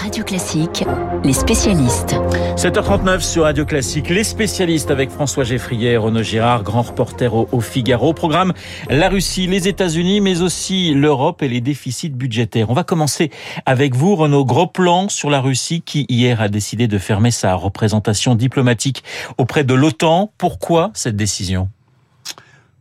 [0.00, 0.84] Radio Classique,
[1.22, 2.14] les spécialistes.
[2.56, 8.14] 7h39 sur Radio Classique, les spécialistes avec François Geffrier, Renaud Girard, grand reporter au, Figaro.
[8.14, 8.52] programme,
[8.88, 12.70] la Russie, les États-Unis, mais aussi l'Europe et les déficits budgétaires.
[12.70, 13.30] On va commencer
[13.66, 14.44] avec vous, Renaud.
[14.44, 19.04] Gros plan sur la Russie qui hier a décidé de fermer sa représentation diplomatique
[19.36, 20.32] auprès de l'OTAN.
[20.38, 21.68] Pourquoi cette décision?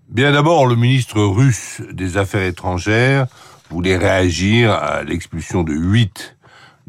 [0.10, 3.28] Bien d'abord, le ministre russe des Affaires étrangères
[3.70, 6.36] voulait réagir à l'expulsion de huit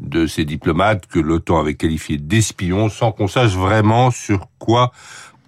[0.03, 4.91] de ces diplomates que l'OTAN avait qualifiés d'espions sans qu'on sache vraiment sur quoi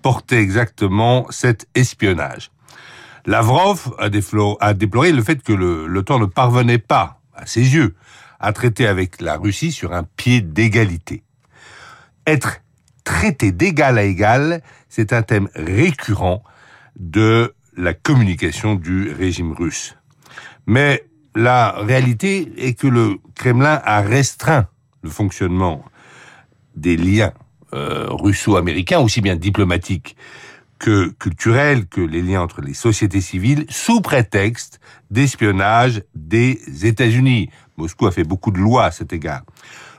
[0.02, 2.52] portait exactement cet espionnage.
[3.26, 4.09] Lavrov a,
[4.73, 7.95] déploré le fait que l'OTAN ne parvenait pas, à ses yeux,
[8.39, 11.23] à traiter avec la Russie sur un pied d'égalité.
[12.27, 12.57] Être
[13.03, 16.43] traité d'égal à égal, c'est un thème récurrent
[16.98, 19.95] de la communication du régime russe.
[20.67, 21.03] Mais
[21.35, 24.67] la réalité est que le Kremlin a restreint
[25.03, 25.84] le fonctionnement
[26.76, 27.34] des liens
[27.73, 30.15] euh, russo-américains, aussi bien diplomatiques
[30.79, 34.79] que culturels, que les liens entre les sociétés civiles, sous prétexte
[35.12, 37.49] d'espionnage des États-Unis.
[37.77, 39.43] Moscou a fait beaucoup de lois à cet égard.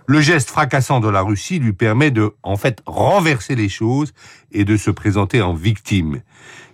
[0.06, 4.12] Le geste fracassant de la Russie lui permet de, en fait, renverser les choses
[4.52, 6.20] et de se présenter en victime.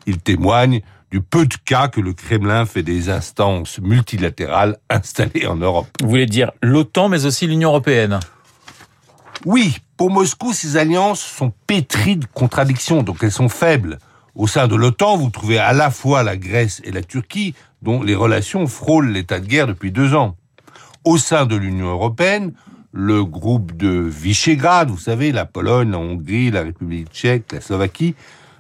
[0.07, 5.57] Il témoigne du peu de cas que le Kremlin fait des instances multilatérales installées en
[5.57, 5.87] Europe.
[6.01, 8.19] Vous voulez dire l'OTAN, mais aussi l'Union européenne
[9.45, 13.99] Oui, pour Moscou, ces alliances sont pétries de contradictions, donc elles sont faibles.
[14.35, 18.03] Au sein de l'OTAN, vous trouvez à la fois la Grèce et la Turquie, dont
[18.03, 20.37] les relations frôlent l'état de guerre depuis deux ans.
[21.05, 22.55] Au sein de l'Union européenne,
[22.91, 28.15] le groupe de Visegrad, vous savez, la Pologne, la Hongrie, la République tchèque, la Slovaquie,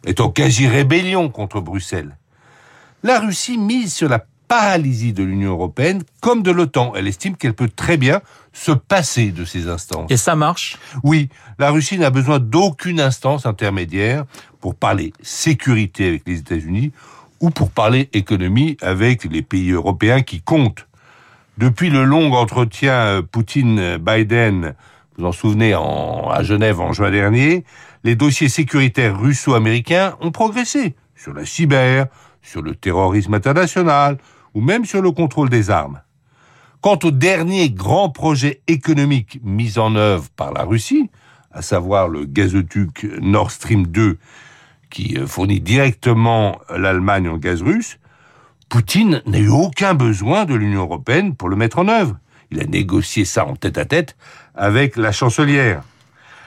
[0.04, 2.14] est en quasi-rébellion contre Bruxelles
[3.02, 6.92] la Russie mise sur la paralysie de l'Union européenne comme de l'OTAN.
[6.94, 8.20] Elle estime qu'elle peut très bien
[8.52, 10.10] se passer de ces instances.
[10.10, 10.78] Et ça marche?
[11.02, 14.24] Oui, la Russie n'a besoin d'aucune instance intermédiaire
[14.60, 16.92] pour parler sécurité avec les États-Unis
[17.40, 20.86] ou pour parler économie avec les pays européens qui comptent.
[21.58, 24.74] Depuis le long entretien euh, Poutine-Biden,
[25.16, 27.64] vous en souvenez, à Genève en juin dernier,
[28.04, 32.06] les dossiers sécuritaires russo-américains ont progressé sur la cyber,
[32.42, 34.18] sur le terrorisme international
[34.54, 36.00] ou même sur le contrôle des armes.
[36.80, 41.10] Quant au dernier grand projet économique mis en œuvre par la Russie,
[41.52, 44.18] à savoir le gazoduc Nord Stream 2,
[44.90, 47.98] qui euh, fournit directement l'Allemagne en gaz russe,
[48.68, 52.16] Poutine n'a eu aucun besoin de l'Union européenne pour le mettre en œuvre.
[52.50, 54.16] Il a négocié ça en tête à tête
[54.54, 55.82] avec la chancelière.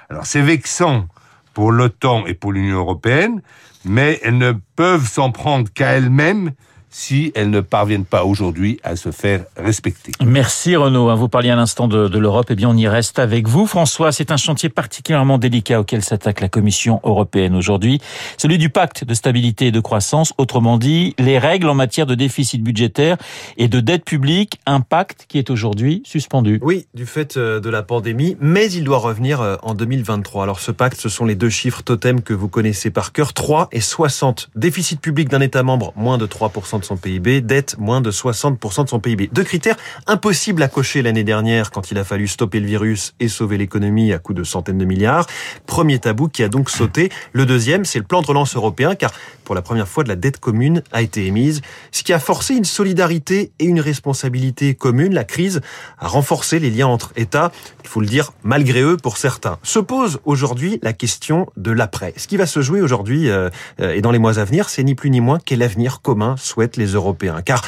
[0.09, 1.07] Alors c'est vexant
[1.53, 3.41] pour l'OTAN et pour l'Union européenne,
[3.85, 6.51] mais elles ne peuvent s'en prendre qu'à elles-mêmes
[6.95, 10.13] si elles ne parviennent pas aujourd'hui à se faire respecter.
[10.25, 11.13] Merci Renaud.
[11.17, 12.47] Vous parliez à l'instant de, de l'Europe.
[12.51, 13.67] Eh bien, on y reste avec vous.
[13.67, 17.99] François, c'est un chantier particulièrement délicat auquel s'attaque la Commission européenne aujourd'hui.
[18.37, 20.31] Celui du pacte de stabilité et de croissance.
[20.37, 23.17] Autrement dit, les règles en matière de déficit budgétaire
[23.57, 24.61] et de dette publique.
[24.65, 26.59] Un pacte qui est aujourd'hui suspendu.
[26.61, 28.37] Oui, du fait euh, de la pandémie.
[28.39, 30.43] Mais il doit revenir euh, en 2023.
[30.43, 33.33] Alors, ce pacte, ce sont les deux chiffres totems que vous connaissez par cœur.
[33.33, 34.49] 3 et 60.
[34.55, 38.85] Déficit public d'un État membre, moins de 3% de son PIB, dette moins de 60%
[38.85, 39.29] de son PIB.
[39.31, 39.75] Deux critères
[40.07, 44.13] impossibles à cocher l'année dernière quand il a fallu stopper le virus et sauver l'économie
[44.13, 45.27] à coût de centaines de milliards.
[45.65, 47.09] Premier tabou qui a donc sauté.
[47.33, 49.11] Le deuxième, c'est le plan de relance européen, car
[49.43, 52.55] pour la première fois, de la dette commune a été émise, ce qui a forcé
[52.55, 55.13] une solidarité et une responsabilité commune.
[55.13, 55.61] La crise
[55.99, 57.51] a renforcé les liens entre États,
[57.83, 59.59] il faut le dire, malgré eux pour certains.
[59.63, 62.13] Se pose aujourd'hui la question de l'après.
[62.17, 64.95] Ce qui va se jouer aujourd'hui euh, et dans les mois à venir, c'est ni
[64.95, 67.41] plus ni moins quel avenir commun souhaite les Européens.
[67.43, 67.61] Car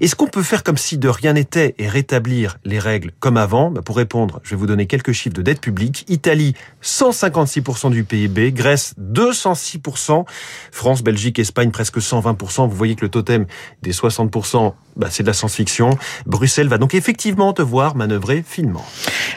[0.00, 3.70] est-ce qu'on peut faire comme si de rien n'était et rétablir les règles comme avant?
[3.70, 6.04] Bah, Pour répondre, je vais vous donner quelques chiffres de dette publique.
[6.08, 8.52] Italie, 156% du PIB.
[8.52, 10.24] Grèce, 206%.
[10.72, 12.68] France, Belgique, Espagne, presque 120%.
[12.68, 13.46] Vous voyez que le totem
[13.82, 15.90] des 60%, bah, c'est de la science-fiction.
[16.26, 18.84] Bruxelles va donc effectivement devoir manœuvrer finement.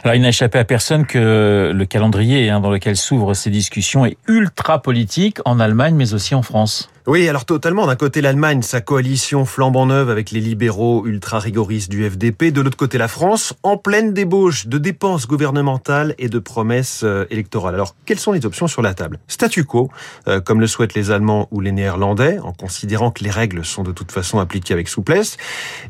[0.03, 4.05] Alors, il n'a échappé à personne que le calendrier hein, dans lequel s'ouvrent ces discussions
[4.05, 6.89] est ultra politique en Allemagne, mais aussi en France.
[7.07, 7.87] Oui, alors totalement.
[7.87, 12.51] D'un côté, l'Allemagne, sa coalition flambant neuve avec les libéraux ultra rigoristes du FDP.
[12.51, 17.23] De l'autre côté, la France, en pleine débauche de dépenses gouvernementales et de promesses euh,
[17.29, 17.75] électorales.
[17.75, 19.19] Alors, quelles sont les options sur la table?
[19.29, 19.89] Statu quo,
[20.27, 23.83] euh, comme le souhaitent les Allemands ou les Néerlandais, en considérant que les règles sont
[23.83, 25.37] de toute façon appliquées avec souplesse.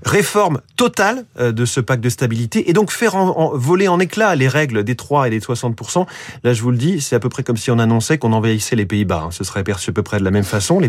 [0.05, 3.15] Réforme totale euh, de ce pacte de stabilité et donc faire
[3.55, 6.05] voler en éclats les règles des 3 et des 60%.
[6.43, 8.75] Là, je vous le dis, c'est à peu près comme si on annonçait qu'on envahissait
[8.75, 9.23] les Pays-Bas.
[9.25, 9.31] Hein.
[9.31, 10.79] Ce serait perçu à peu près de la même façon.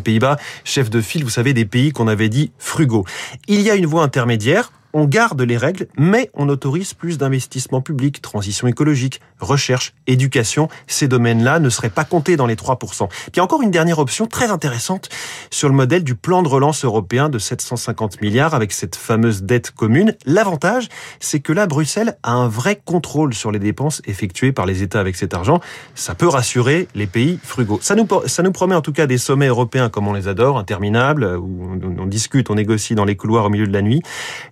[0.64, 3.04] Chef de file, vous savez, des pays qu'on avait dit frugaux.
[3.46, 7.80] Il y a une voie intermédiaire on garde les règles, mais on autorise plus d'investissements
[7.80, 10.68] publics, transition écologique, recherche, éducation.
[10.86, 13.08] Ces domaines-là ne seraient pas comptés dans les 3%.
[13.32, 15.08] Puis encore une dernière option très intéressante
[15.50, 19.70] sur le modèle du plan de relance européen de 750 milliards avec cette fameuse dette
[19.70, 20.14] commune.
[20.24, 20.88] L'avantage,
[21.20, 25.00] c'est que là, Bruxelles a un vrai contrôle sur les dépenses effectuées par les États
[25.00, 25.60] avec cet argent.
[25.94, 27.78] Ça peut rassurer les pays frugaux.
[27.82, 30.58] Ça nous, ça nous promet en tout cas des sommets européens comme on les adore,
[30.58, 34.02] interminables, où on, on discute, on négocie dans les couloirs au milieu de la nuit.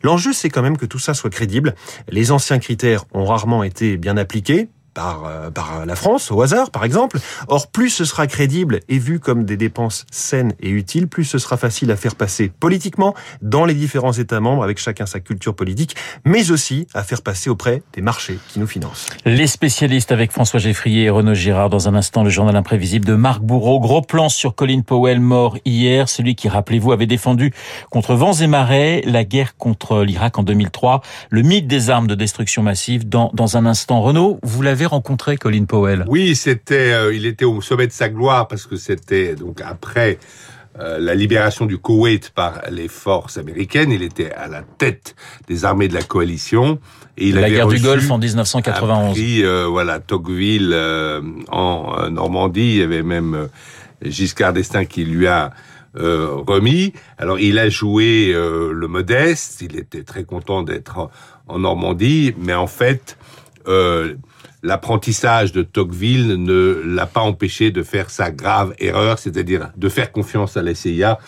[0.02, 1.74] L'enjeu, c'est quand même que tout ça soit crédible.
[2.08, 6.70] Les anciens critères ont rarement été bien appliqués par, euh, par la France, au hasard,
[6.70, 7.18] par exemple.
[7.48, 11.38] Or, plus ce sera crédible et vu comme des dépenses saines et utiles, plus ce
[11.38, 15.54] sera facile à faire passer politiquement dans les différents États membres, avec chacun sa culture
[15.54, 19.10] politique, mais aussi à faire passer auprès des marchés qui nous financent.
[19.26, 21.68] Les spécialistes avec François Geffrier et Renaud Girard.
[21.68, 23.78] Dans un instant, le journal imprévisible de Marc Bourreau.
[23.80, 26.08] Gros plan sur Colin Powell, mort hier.
[26.08, 27.52] Celui qui, rappelez-vous, avait défendu
[27.90, 31.02] contre vents et marais la guerre contre l'Irak en 2003.
[31.28, 34.00] Le mythe des armes de destruction massive dans, dans un instant.
[34.00, 38.08] Renaud, vous l'avez rencontré Colin Powell Oui, c'était, euh, il était au sommet de sa
[38.08, 40.18] gloire parce que c'était donc après
[40.78, 43.92] euh, la libération du Koweït par les forces américaines.
[43.92, 45.14] Il était à la tête
[45.48, 46.78] des armées de la coalition.
[47.16, 49.12] Et il la guerre du Golfe en 1991.
[49.12, 52.72] Prix, euh, voilà, Tocqueville euh, en Normandie.
[52.72, 53.48] Il y avait même
[54.02, 55.52] Giscard d'Estaing qui lui a
[55.94, 56.92] remis.
[57.16, 59.62] Alors il a joué le modeste.
[59.62, 61.10] Il était très content d'être en,
[61.48, 63.16] en, Normandie, mais en fait
[64.62, 70.12] l'apprentissage de Tocqueville ne l'a pas empêché de faire sa grave erreur, c'est-à-dire de faire
[70.12, 71.18] confiance à la CIA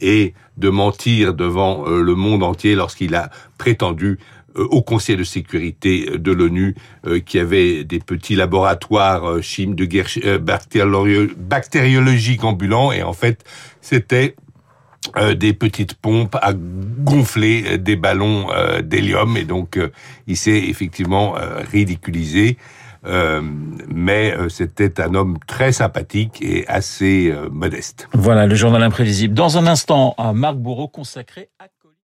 [0.00, 4.18] et de mentir devant euh, le monde entier lorsqu'il a prétendu
[4.56, 6.74] euh, au Conseil de sécurité de l'ONU
[7.06, 10.08] euh, qui avait des petits laboratoires de guerre
[10.40, 12.92] bactériologiques ambulants.
[12.92, 13.44] Et en fait
[13.80, 14.36] c'était
[15.36, 18.48] des petites pompes à gonfler des ballons
[18.82, 19.78] d'hélium et donc
[20.26, 21.34] il s'est effectivement
[21.72, 22.56] ridiculisé
[23.06, 23.40] euh,
[23.88, 28.08] mais euh, c'était un homme très sympathique et assez euh, modeste.
[28.12, 29.34] Voilà, le journal imprévisible.
[29.34, 31.68] Dans un instant, un Marc Bourreau consacré à